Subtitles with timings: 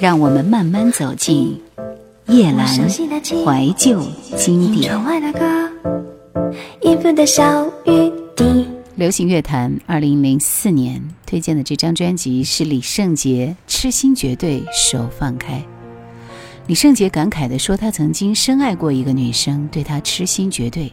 [0.00, 1.60] 让我们慢慢走进
[2.28, 4.02] 叶阑怀旧
[4.34, 4.98] 经典。
[8.96, 15.58] 流行乐坛二零零四年推荐的这张专辑是李圣杰《痴心绝对手放开》。
[16.66, 20.90] 李圣杰感慨地说：“他曾经深爱过一个女生，对她痴心绝对，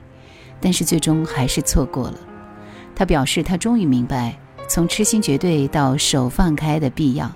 [0.60, 2.16] 但是最终还是错过了。”
[2.94, 4.38] 他表示，他终于明白
[4.68, 7.32] 从痴心绝对到手放开的必要。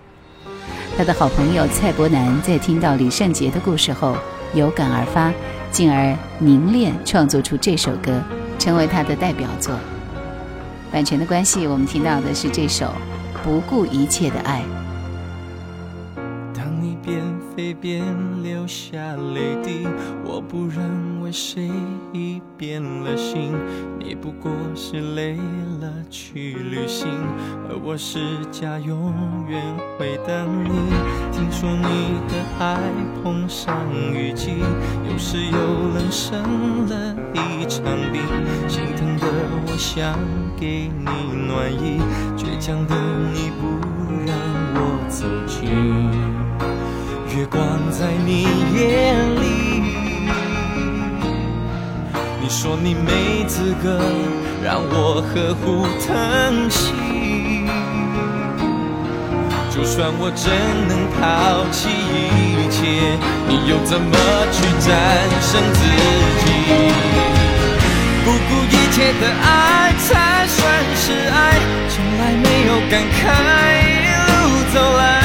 [1.02, 4.16] 他的好朋友蔡伯南在听到李善杰的故事后
[4.54, 5.34] 有感而发，
[5.72, 8.22] 进而凝练创作出这首歌，
[8.60, 9.74] 成为他的代表作。
[10.92, 12.86] 版权的关系，我们听到的是这首
[13.44, 14.62] 《不顾一切的爱》。
[16.56, 17.18] 当你变
[17.56, 18.02] 飞边
[18.42, 18.98] 流下
[19.34, 19.86] 泪滴，
[20.24, 21.70] 我不认为谁
[22.14, 23.54] 已变了心。
[24.00, 25.36] 你不过是累
[25.82, 27.10] 了去旅行，
[27.68, 28.20] 而我是
[28.52, 29.14] 家永
[29.50, 29.62] 远
[29.98, 30.70] 会等你。
[31.32, 32.80] 听说你的爱
[33.22, 33.76] 碰上
[34.14, 34.52] 雨季，
[35.10, 35.58] 有时又
[35.94, 38.22] 冷生了一场病。
[38.70, 39.28] 心疼的
[39.68, 40.18] 我想
[40.58, 41.06] 给你
[41.48, 42.00] 暖意，
[42.38, 42.96] 倔强的
[43.34, 43.68] 你不
[44.26, 44.38] 让
[44.74, 46.31] 我走近。
[47.38, 48.44] 月光在你
[48.76, 49.42] 眼里，
[52.42, 54.02] 你说你没资格
[54.62, 56.92] 让我呵护疼惜。
[59.70, 60.52] 就算我真
[60.90, 64.14] 能抛弃一切，你又怎么
[64.52, 64.92] 去战
[65.40, 65.88] 胜自
[66.44, 66.46] 己？
[68.26, 70.60] 不顾一切的爱才算
[70.98, 71.56] 是爱，
[71.88, 73.24] 从来没有感慨
[73.88, 74.30] 一路
[74.74, 75.21] 走来，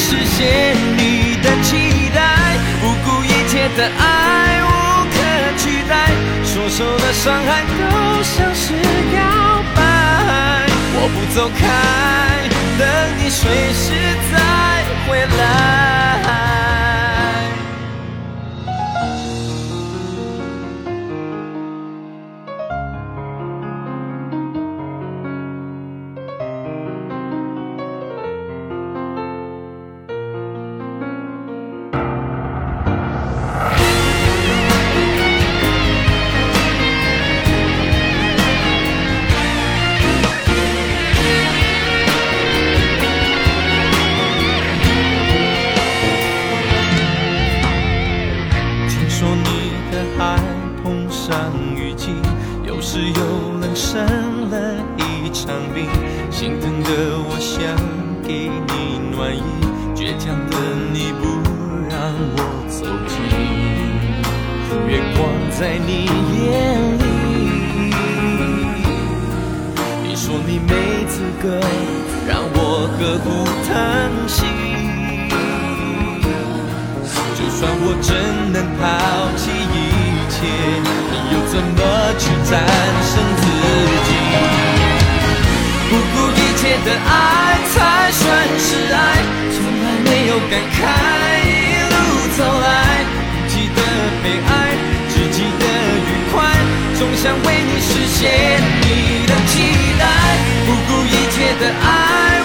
[0.00, 2.18] 实现你的期待，
[2.80, 4.66] 不顾一切的爱无
[5.12, 5.14] 可
[5.58, 5.92] 取代，
[6.42, 8.72] 所受的伤害都像是
[9.12, 9.18] 告
[9.76, 9.78] 白。
[10.96, 11.60] 我不走开，
[12.78, 12.82] 等
[13.18, 13.42] 你随
[13.74, 13.86] 时
[14.32, 14.34] 再
[15.06, 15.40] 回来。
[52.92, 53.20] 只有
[53.60, 54.04] 冷生
[54.50, 55.86] 了一场病
[56.28, 56.90] 心疼的
[57.22, 57.62] 我想
[58.26, 59.40] 给你暖意
[59.94, 60.56] 倔强的
[60.92, 61.22] 你不
[61.88, 63.14] 让我走近
[64.88, 65.18] 月光
[65.52, 66.42] 在你眼
[66.98, 67.04] 里
[70.02, 70.74] 你说你没
[71.06, 71.60] 资格
[72.26, 73.70] 让我呵护疼
[74.26, 74.42] 惜
[77.36, 78.10] 就算我真
[78.52, 78.82] 能抛
[79.36, 79.89] 弃一
[80.42, 80.44] 你，
[81.32, 81.80] 又怎么
[82.18, 82.52] 去战
[83.10, 83.42] 胜自
[84.06, 84.10] 己？
[85.90, 87.10] 不顾一切的爱
[87.72, 87.74] 才
[88.12, 88.22] 算
[88.58, 88.98] 是爱，
[89.52, 90.78] 从来没有感慨，
[91.44, 91.48] 一
[91.92, 91.94] 路
[92.38, 93.78] 走来，不记得
[94.22, 94.50] 悲哀，
[95.10, 95.64] 只记得
[96.08, 96.40] 愉快，
[96.98, 98.20] 总想为你实现
[98.80, 99.52] 你的期
[99.98, 100.02] 待。
[100.64, 101.86] 不顾一切的爱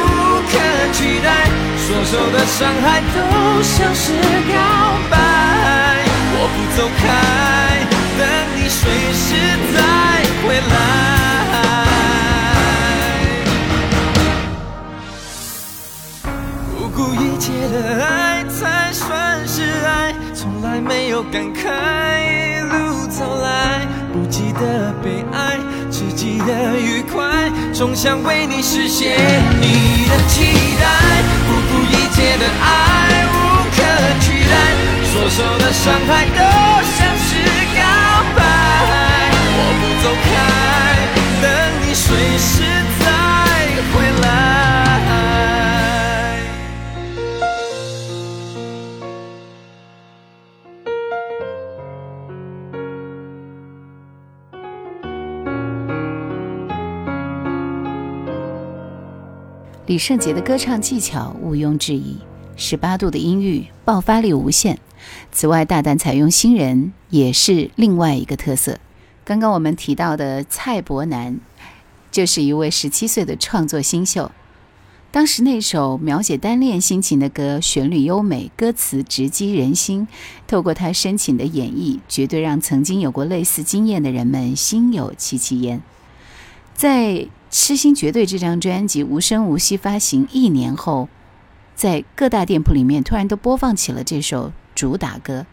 [0.01, 0.06] 无
[0.51, 0.53] 可
[0.94, 1.27] 取代，
[1.77, 3.17] 所受的伤害都
[3.62, 4.12] 像是
[4.51, 4.84] 该。
[17.75, 21.59] 的爱才算是爱，从来没有感慨
[22.24, 23.81] 一路走来。
[24.13, 25.58] 不记得被爱，
[25.91, 29.18] 只记得愉快，总想为你实现
[29.59, 30.88] 你的期待。
[31.47, 33.36] 不顾一切的爱无
[33.75, 33.78] 可
[34.22, 34.56] 取代，
[35.12, 36.40] 所受的伤害都
[36.96, 36.97] 像
[37.28, 37.36] 是
[37.75, 37.81] 告
[38.38, 38.40] 白。
[39.57, 40.34] 我不走开，
[41.42, 41.44] 等
[41.81, 42.07] 你随
[42.38, 42.63] 时
[59.88, 62.18] 李圣杰的歌唱技巧毋庸置疑，
[62.56, 64.80] 十八度的音域爆发力无限。
[65.32, 68.80] 此外，大胆采用新人也是另外一个特色。
[69.24, 71.40] 刚刚我们提到的蔡伯南，
[72.12, 74.32] 就是一位十七岁的创作新秀。
[75.12, 80.08] 当时那首描写单恋心情的歌，旋律优美，歌词直击人心。
[80.48, 85.84] 透过他深情的演绎，绝对让曾经有过类似经验的人们心有戚戚焉。
[86.74, 91.07] 在痴心绝对》这张专辑无声无息发行一年后，
[91.74, 95.46] 在各大店铺里面突然都播放起了这首主打歌，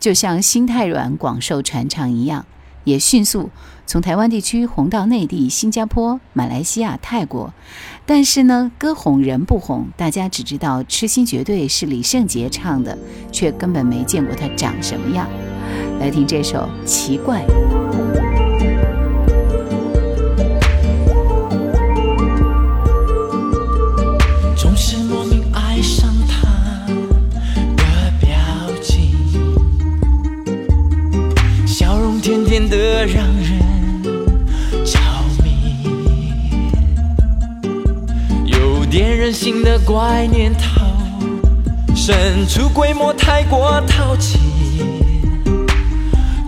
[0.00, 2.44] 就像《心太软》广受传唱一样，
[2.82, 3.50] 也迅速
[3.86, 7.54] 从台湾地区红到内地、新加坡、马来西亚、泰国。
[8.04, 12.98] 但是呢，歌红人不红，大家只知道《痴心绝对》是李圣杰唱的，
[13.30, 15.28] 却根本没见过他长什么样。
[16.00, 17.44] 来听这首《奇怪》。
[32.68, 33.58] 的让人
[34.84, 34.98] 着
[35.42, 35.88] 迷，
[38.44, 40.84] 有点任性的怪念头，
[41.94, 44.38] 神出鬼没太过淘气，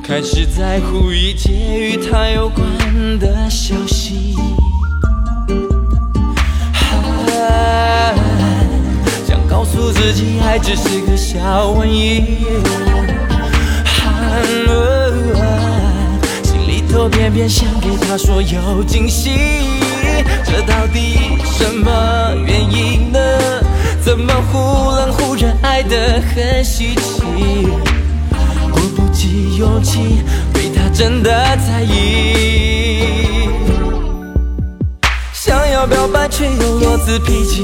[0.03, 2.67] 开始在乎一切与他有关
[3.19, 4.35] 的消息，
[9.26, 12.38] 想告诉自己爱只是个小玩意。
[17.29, 19.37] 偏偏想给他说有惊喜，
[20.47, 23.19] 这到底什么原因呢？
[24.03, 24.59] 怎么忽
[24.97, 27.21] 冷忽热，爱得很稀奇？
[28.73, 30.23] 鼓不起勇气
[30.55, 33.51] 对他真的在意，
[35.35, 37.63] 想要表白却又落子脾气，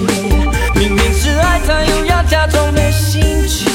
[0.75, 3.74] 明明是爱他又要假装没兴趣。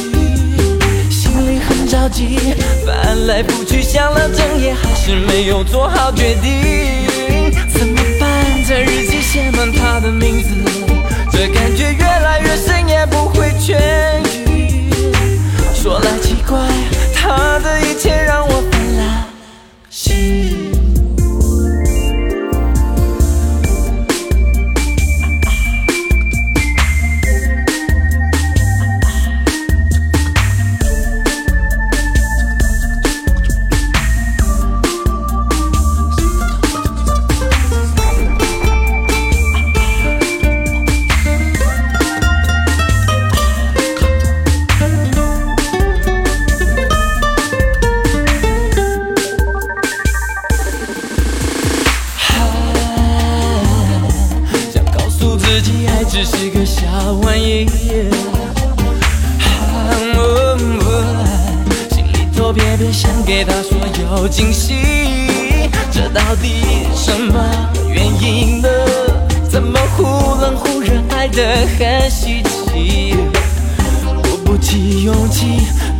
[1.89, 2.37] 着急，
[2.85, 7.51] 翻来覆去想了整夜，还是没有做好决定。
[7.73, 8.29] 怎么办？
[8.67, 10.49] 这日记写满他的名字，
[11.31, 13.75] 这感觉越来越深，也不会痊
[14.51, 14.91] 愈。
[15.73, 16.59] 说来奇怪，
[17.15, 19.27] 他的一切让我烦了
[19.89, 20.68] 心。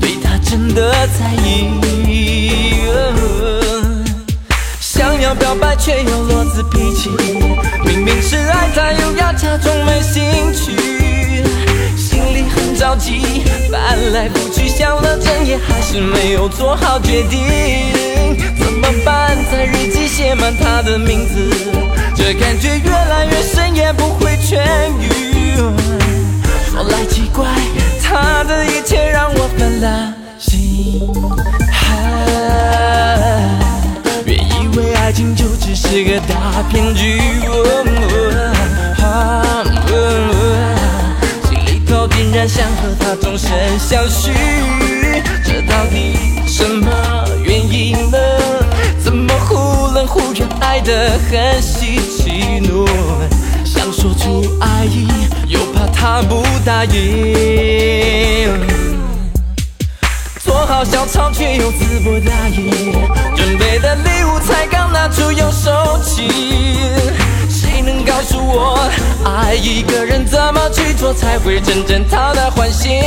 [0.01, 1.69] 对，他真的在意。
[4.79, 7.09] 想要表白却又弱子脾气，
[7.85, 10.75] 明明是爱他，又要假装没兴趣，
[11.95, 17.39] 心里很着急，翻来覆去想了整夜，还是没有做好决定。
[18.57, 19.37] 怎么办？
[19.51, 21.49] 在日记写满他的名字，
[22.15, 24.57] 这感觉越来越深，也不会痊
[24.99, 25.55] 愈。
[26.71, 27.45] 说来奇怪。
[28.09, 30.99] 他的一切让我烦了心。
[34.25, 37.19] 别以为爱情就只是个大骗局，
[41.43, 44.31] 心里头竟然想和他终身相许。
[45.45, 46.89] 这到底什么
[47.43, 48.17] 原因呢？
[48.99, 52.69] 怎么忽冷忽热，爱得很稀奇呢？
[53.63, 55.07] 想说出爱意，
[55.47, 55.59] 又
[55.99, 58.57] 他不答应。
[60.39, 62.71] 做好小抄，却又词不达意。
[63.35, 66.29] 准备的礼物才刚拿出又收起。
[67.49, 68.89] 谁能告诉我，
[69.25, 73.01] 爱一个人怎么去做才会真正讨他欢心？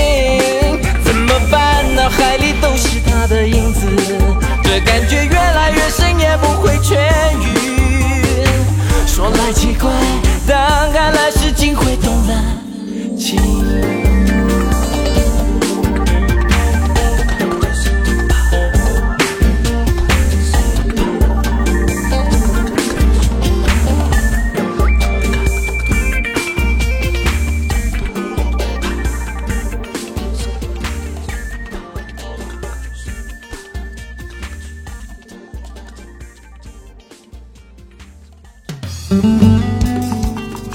[1.02, 1.82] 怎么办？
[1.94, 3.86] 脑海里都是他的影子，
[4.62, 6.94] 这感觉越来越深，也不会痊
[7.40, 8.46] 愈。
[9.06, 9.90] 说来奇怪，
[10.46, 12.34] 当爱来时，竟会动了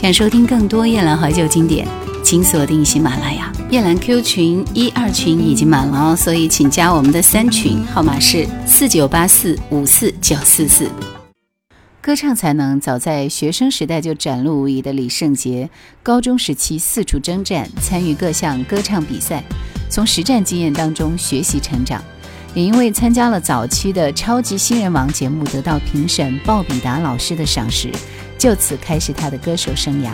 [0.07, 1.85] 想收听更多夜兰怀旧经典，
[2.29, 3.49] 请锁定喜马拉雅。
[3.71, 10.91] 夜兰 Q 群一二群已经满了哦，所以请加我们的三群，号码是四九八四五四九四四。
[12.01, 15.69] 歌唱才能早在学生时代就展露无遗的李圣杰，
[16.03, 19.41] 高中时期四处征战，参与各项歌唱比赛，
[19.89, 22.03] 从实战经验当中学习成长。
[22.53, 27.89] 也因为参加了早期的《超级新人王》节目，得到评审鲍比达老师的赏识，
[28.37, 30.09] 就此开始他的歌手生涯。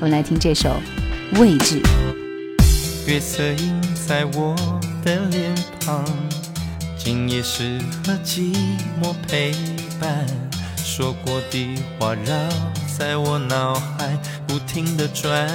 [0.00, 0.68] 我们来听这首
[1.38, 1.80] 《位置》。
[3.06, 4.54] 月色映在我
[5.04, 6.04] 的脸庞，
[6.96, 8.54] 今夜适合寂
[9.02, 9.52] 寞陪
[10.00, 10.26] 伴。
[10.76, 12.34] 说过的话绕
[12.98, 15.48] 在我脑海不停的转，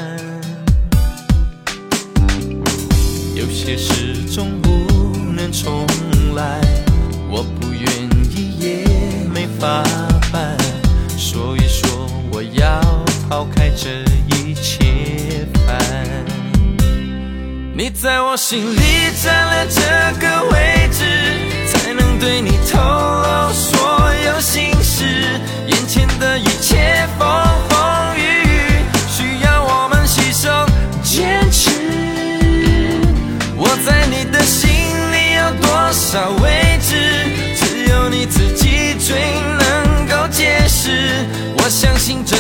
[3.36, 4.70] 有些事终不
[5.32, 5.86] 能重
[6.36, 6.60] 来，
[7.30, 7.84] 我不愿
[8.36, 9.84] 意也没法
[10.32, 10.58] 办，
[11.18, 12.82] 所以说我要
[13.30, 14.02] 抛开这
[14.36, 15.07] 一切
[15.54, 15.78] 烦。
[17.74, 18.80] 你在我心里
[19.24, 19.82] 占了这
[20.20, 21.06] 个位置，
[21.68, 25.06] 才能对你透露所有心事。
[25.68, 27.28] 眼前的一切风
[27.70, 30.50] 风雨雨，需要我们携手
[31.04, 31.70] 坚持。
[33.56, 34.70] 我在你的心
[35.12, 36.96] 里有多少位置，
[37.56, 39.16] 只有你自己最
[39.60, 41.26] 能够解释。
[41.58, 42.36] 我相信这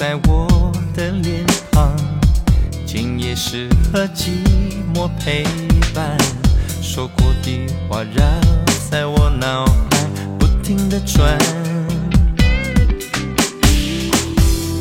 [0.00, 1.94] 在我的脸庞，
[2.86, 4.30] 今夜适合寂
[4.94, 5.44] 寞陪
[5.94, 6.16] 伴。
[6.80, 8.24] 说过的话绕
[8.90, 11.36] 在我脑海不停的转，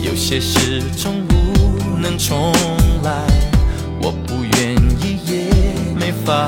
[0.01, 2.53] 有些事终不能重
[3.03, 3.11] 来，
[4.01, 6.47] 我不愿意也没法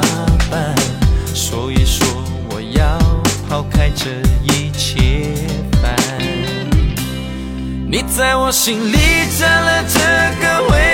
[0.50, 0.74] 办，
[1.36, 2.08] 所以说
[2.50, 2.98] 我要
[3.50, 5.61] 抛开这一切。
[7.92, 8.96] 你在我心里
[9.38, 10.00] 占了这
[10.40, 10.91] 个位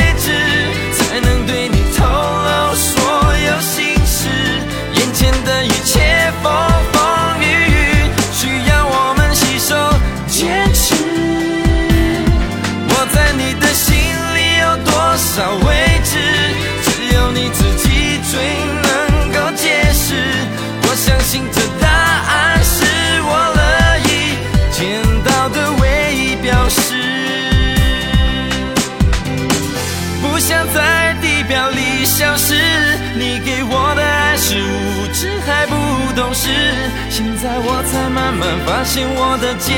[38.68, 39.74] 发现我的坚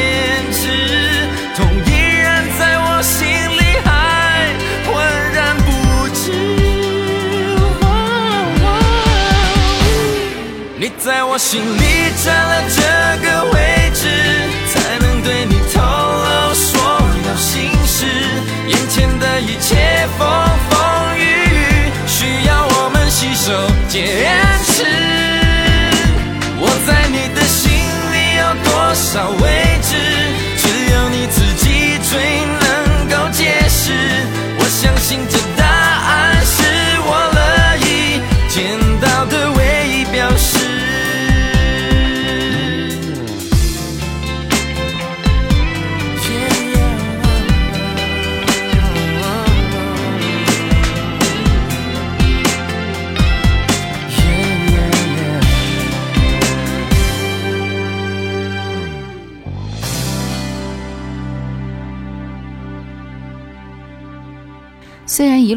[0.52, 0.66] 持，
[1.56, 1.90] 痛依
[2.24, 3.88] 然在我心里还
[4.88, 4.90] 浑
[5.32, 5.70] 然不
[6.16, 6.22] 知。
[10.76, 11.84] 你在我心里
[12.26, 12.82] 占了这
[13.24, 13.29] 个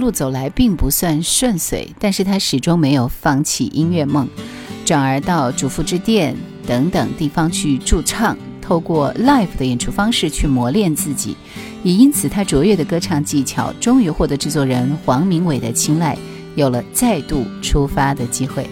[0.02, 4.28] 路走来并不算顺遂，但是他始终没有放弃音乐梦，
[4.84, 11.36] 转而到主妇之店等等地方去驻唱，透过 live 的演出方式去磨练自己，
[11.84, 16.18] 也因此他卓越的歌唱技巧终于获得制作人黄明伟的青睐，
[16.56, 18.68] 有了再度出发的机会。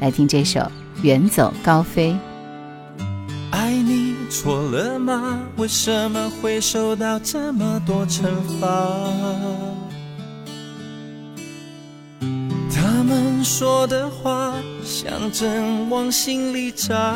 [0.00, 0.60] 来听这首
[1.00, 2.12] 《远走高飞》。
[3.50, 5.40] 爱你错了吗？
[5.56, 8.24] 为什么会受到这么多惩
[8.60, 9.75] 罚？
[13.06, 14.52] 们说的话
[14.84, 17.14] 像针往心里扎，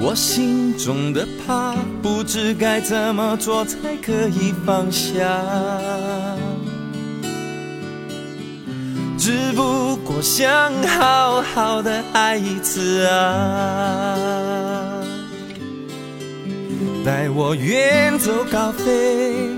[0.00, 5.24] 我心中的怕不知该怎么做才可以放下。
[9.16, 14.24] 只不过想好好的爱一次啊！
[17.04, 19.48] 带我远走高飞，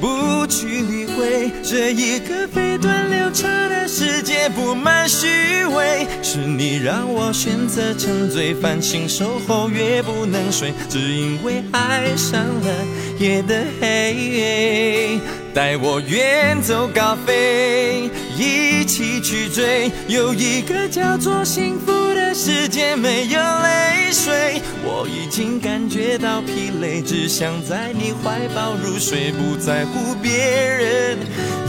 [0.00, 5.26] 不去理会这一个飞短流长的世界布满虚
[5.66, 6.06] 伪。
[6.22, 12.86] 是你让我选择沉醉，繁星守候越不能睡，只因为爱上了
[13.18, 15.18] 夜的黑。
[15.54, 21.92] 带我远走高飞，一起去追，有一个叫做幸福
[22.34, 24.62] 世界，没有泪水。
[24.84, 31.18] 我已经感觉到疲累，只想在你怀抱入睡，不在乎别人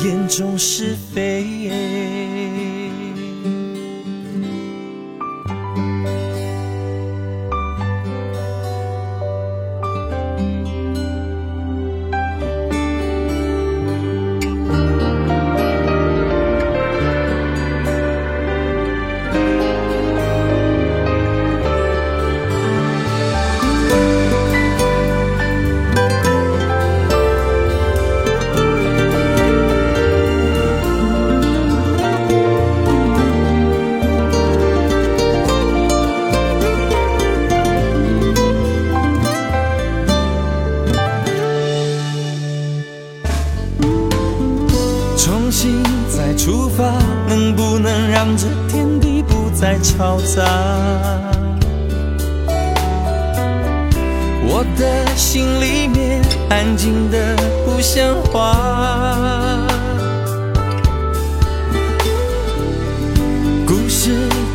[0.03, 2.68] 眼中是非。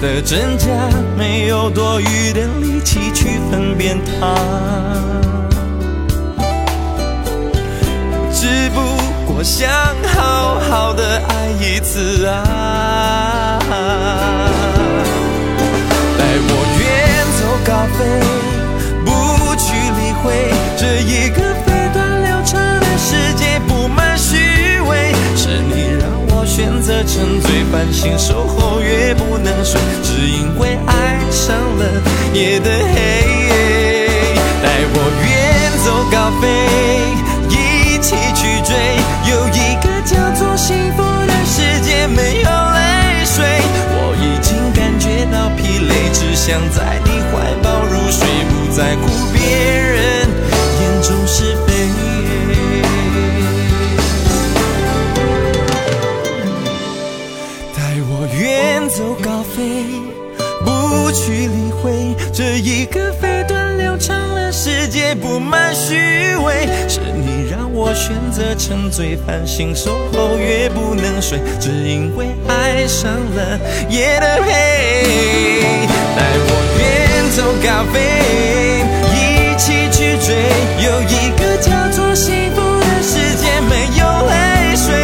[0.04, 0.66] 的真假，
[1.16, 4.34] 没有多余的力气去分辨它，
[8.30, 8.82] 只不
[9.24, 9.66] 过想
[10.14, 13.58] 好好的爱一次啊。
[16.18, 18.04] 带我远走高飞，
[19.06, 19.08] 不
[19.56, 20.22] 去理会
[20.76, 21.53] 这一个
[26.64, 31.84] 选择沉醉，繁星守候越不能睡，只因为爱上了
[32.32, 34.08] 夜的黑。
[34.62, 35.28] 带我远
[35.84, 36.48] 走高飞，
[37.50, 38.72] 一起去追，
[39.28, 43.44] 有一个叫做幸福的世界，没有泪水。
[43.92, 47.10] 我已经感觉到疲累，只想在你。
[47.30, 49.02] 怀抱入睡，不在乎
[49.34, 49.93] 别人
[65.14, 66.68] 世界布满虚伪。
[66.88, 74.50] 是你让我选择沉醉，繁星守候越不能睡，只因为爱上了夜的黑。
[76.16, 76.82] 带我远。
[77.34, 77.98] 走高飞，
[79.10, 80.34] 一起去追，
[80.84, 84.94] 有一个叫做幸福的世界，没有泪水。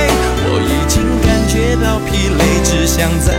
[0.46, 3.34] 我已经感觉到疲累，只想在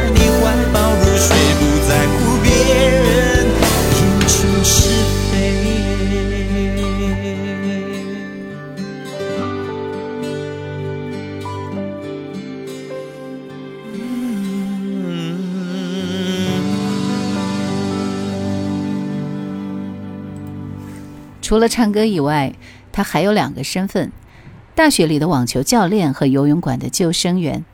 [21.51, 22.53] 除了唱歌以外，
[22.93, 24.13] 他还有两个身份：
[24.73, 27.65] 大学里的网球教练和游泳馆的救生员。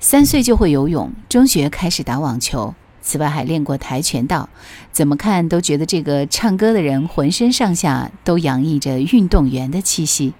[0.00, 4.48] 三岁就会游泳，中学开始打网球，此外还练过跆拳道。
[4.90, 10.34] 怎么看都觉得这个唱歌的人浑身上下都洋溢着运动员的气息。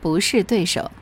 [0.00, 0.92] 不是对手。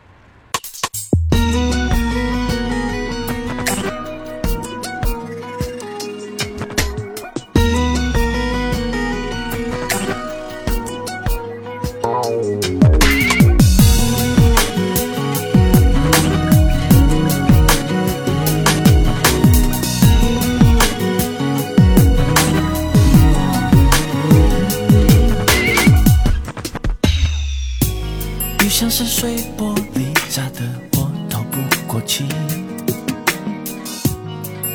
[28.66, 30.60] 就像是碎玻璃砸的，
[30.94, 32.24] 我透不过气。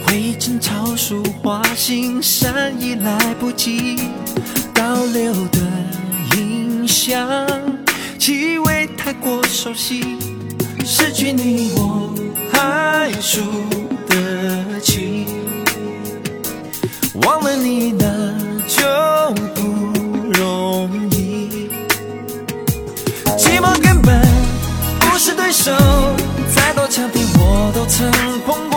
[0.06, 3.98] 回忆正吵，书画心，善意来不及。
[4.74, 5.60] 倒流的
[6.38, 7.46] 影像，
[8.18, 10.02] 气味太过熟悉，
[10.86, 12.16] 失去你，我
[12.50, 13.42] 还输
[14.08, 15.26] 得起。
[17.26, 18.01] 忘了你。
[26.92, 28.12] 曾经我都曾
[28.46, 28.71] 碰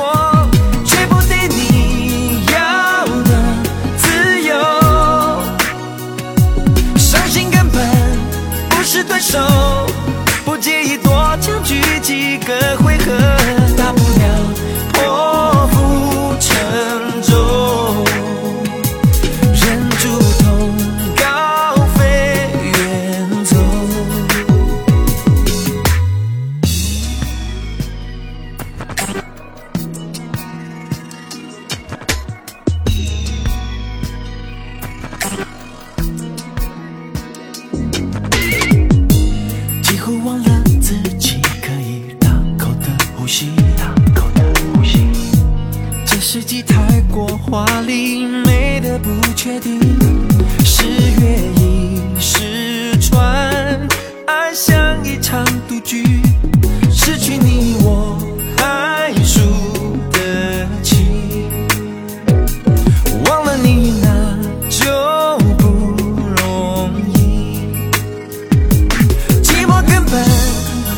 [70.14, 70.24] 寂寞根本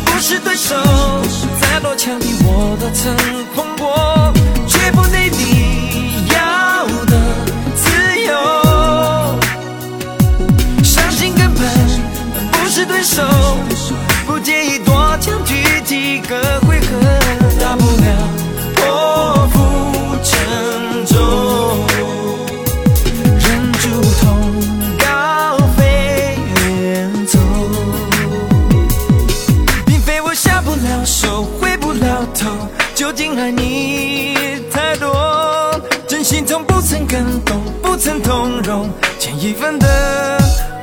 [0.05, 0.74] 不是对手，
[1.61, 3.16] 再多强敌我都曾
[3.55, 4.33] 碰过，
[4.66, 7.16] 绝不给你要的
[7.74, 7.85] 自
[8.20, 8.33] 由。
[10.85, 11.64] 相信根本
[12.52, 13.22] 不是对手，
[39.46, 39.87] 一份的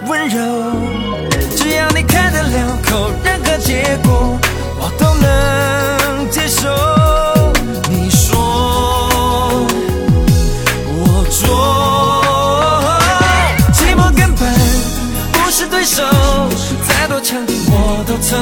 [0.08, 0.40] 温柔。
[1.54, 4.40] 只要你开得了口，任何结果
[4.80, 6.70] 我都能接受。
[7.90, 9.68] 你说
[10.96, 11.44] 我做，
[13.74, 14.50] 寂寞根本
[15.34, 16.02] 不是对手，
[16.88, 18.42] 再多强敌我都曾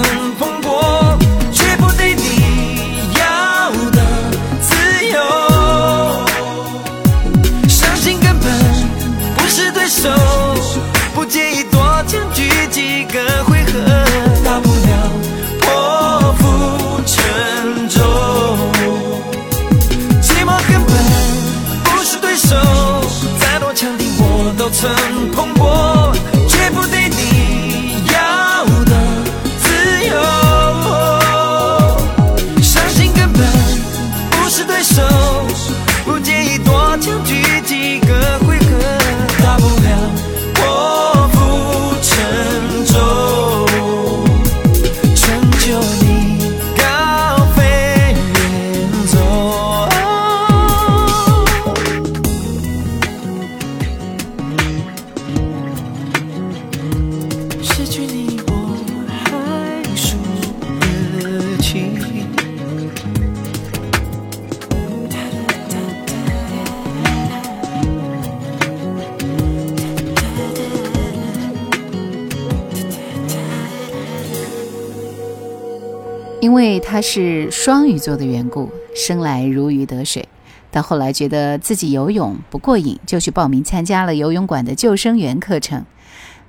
[76.82, 80.28] 他是双鱼座的缘故，生来如鱼得水。
[80.70, 85.86] 到后来觉得自己游泳不过瘾，就去报名参加了游泳馆的救生员课程。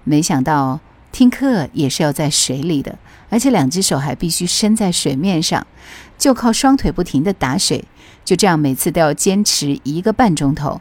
[0.04, 2.98] 没想到听课也是要在水里的，
[3.30, 5.66] 而且两只手还必须伸在水面上，
[6.16, 7.84] 就靠双腿不停地打水。
[8.24, 10.80] 就这样每次都要坚持一个半钟头。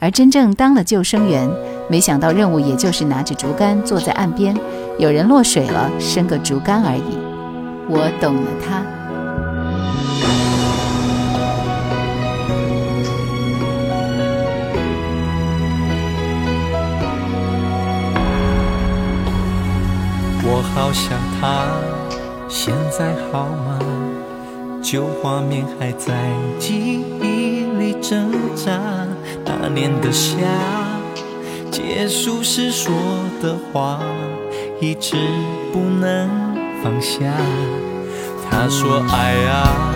[0.00, 1.48] 而真正当了救生员，
[1.88, 4.56] 没想到任务也就是拿着竹竿坐在岸边，
[4.98, 7.29] 有人落水了，伸个竹竿而已。
[7.92, 8.84] 我懂了他。
[20.42, 21.66] 我好想他，
[22.48, 23.78] 现在好吗？
[24.82, 26.14] 旧画面还在
[26.58, 28.78] 记忆里挣扎。
[29.44, 30.38] 那年的夏，
[31.70, 32.94] 结束时说
[33.42, 34.00] 的话，
[34.80, 35.16] 一直
[35.72, 36.49] 不能
[36.82, 37.32] 放下。
[38.50, 39.92] 他说爱啊，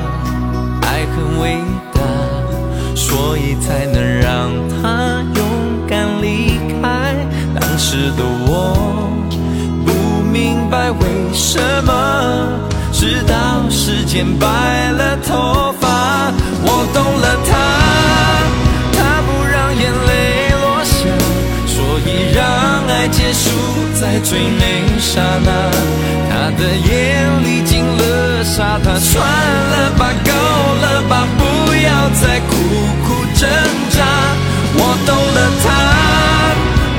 [0.83, 1.59] 爱很伟
[1.93, 2.01] 大，
[2.95, 5.45] 所以才能让他勇
[5.89, 7.15] 敢离开。
[7.59, 9.11] 当时的我。
[9.87, 11.01] 不明白为
[11.33, 11.93] 什么，
[12.93, 14.47] 直到时间白
[14.93, 16.33] 了头发，
[16.65, 17.53] 我懂了他，
[18.93, 21.07] 他不让眼泪落下，
[21.67, 22.43] 所以让
[22.89, 23.51] 爱结束
[23.95, 25.49] 在最美刹那。
[26.45, 30.31] 他的眼里进了沙，他算了吧，够
[30.83, 32.53] 了吧，不要再苦
[33.03, 33.49] 苦挣
[33.89, 34.05] 扎。
[34.77, 35.67] 我懂了他，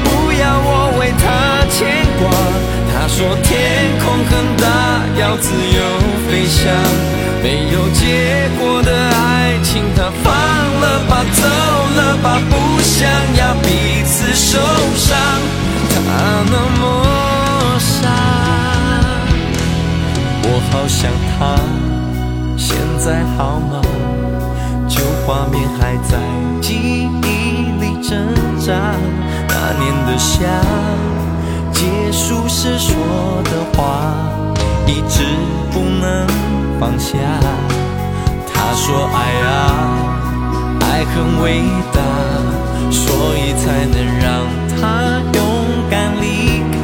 [0.04, 1.78] 不要我为他牵
[2.18, 2.26] 挂。
[2.90, 3.54] 他说天
[4.02, 4.66] 空很大，
[5.22, 5.80] 要自由
[6.28, 6.74] 飞翔。
[7.44, 11.46] 没有结果的爱情，他放了吧，走
[11.98, 14.58] 了吧，不想要彼此受
[14.98, 15.16] 伤。
[15.94, 16.02] 他
[16.50, 17.05] 那么
[23.06, 23.84] 在好吗？
[24.88, 26.18] 旧画面还在
[26.60, 27.06] 记忆
[27.80, 28.18] 里挣
[28.60, 28.74] 扎，
[29.48, 30.40] 那年的夏。
[31.72, 32.96] 结束时说
[33.44, 34.12] 的话，
[34.88, 35.24] 一直
[35.72, 36.28] 不能
[36.80, 37.20] 放下。
[38.52, 39.54] 他说爱啊，
[40.82, 41.62] 爱很伟
[41.94, 42.02] 大，
[42.90, 44.26] 所以才能让
[44.72, 45.46] 他勇
[45.92, 46.64] 敢离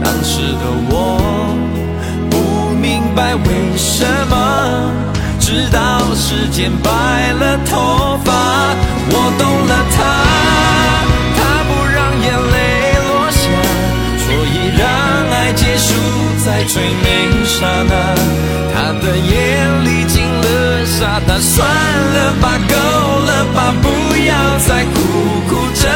[0.00, 1.18] 当时的我
[2.30, 4.36] 不明白为什么，
[5.50, 6.90] 直到时间白
[7.32, 8.30] 了头发。
[9.10, 9.98] 我懂了他，
[11.34, 12.54] 他不让眼泪
[13.02, 13.42] 落下，
[14.22, 14.86] 所以让
[15.34, 15.90] 爱结束
[16.44, 17.04] 在最美
[17.44, 17.92] 刹那。
[18.72, 19.28] 他的眼
[19.84, 22.74] 里进了沙，他算了吧，够
[23.26, 23.84] 了吧，不
[24.22, 24.32] 要
[24.68, 24.98] 再苦
[25.48, 25.90] 苦挣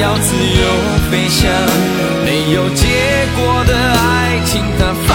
[0.00, 0.64] 要自由
[1.10, 1.50] 飞翔，
[2.24, 2.86] 没有结
[3.36, 5.08] 果的爱情，它放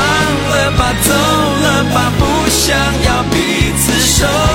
[0.52, 4.55] 了吧，走了吧，不想要彼此伤。